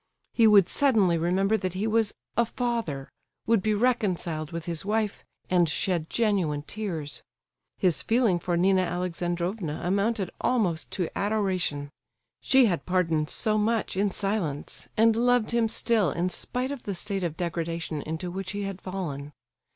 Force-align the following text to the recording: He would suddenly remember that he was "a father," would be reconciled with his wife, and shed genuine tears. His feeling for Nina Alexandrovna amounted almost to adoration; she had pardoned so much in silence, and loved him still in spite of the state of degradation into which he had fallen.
He 0.33 0.47
would 0.47 0.67
suddenly 0.67 1.15
remember 1.15 1.57
that 1.57 1.75
he 1.75 1.85
was 1.85 2.15
"a 2.35 2.43
father," 2.43 3.11
would 3.45 3.61
be 3.61 3.75
reconciled 3.75 4.51
with 4.51 4.65
his 4.65 4.83
wife, 4.83 5.23
and 5.47 5.69
shed 5.69 6.09
genuine 6.09 6.63
tears. 6.63 7.21
His 7.77 8.01
feeling 8.01 8.39
for 8.39 8.57
Nina 8.57 8.81
Alexandrovna 8.81 9.79
amounted 9.83 10.31
almost 10.41 10.89
to 10.93 11.15
adoration; 11.15 11.91
she 12.41 12.65
had 12.65 12.87
pardoned 12.87 13.29
so 13.29 13.59
much 13.59 13.95
in 13.95 14.09
silence, 14.09 14.87
and 14.97 15.15
loved 15.15 15.51
him 15.51 15.69
still 15.69 16.09
in 16.09 16.29
spite 16.29 16.71
of 16.71 16.81
the 16.81 16.95
state 16.95 17.23
of 17.23 17.37
degradation 17.37 18.01
into 18.01 18.31
which 18.31 18.53
he 18.53 18.63
had 18.63 18.81
fallen. 18.81 19.33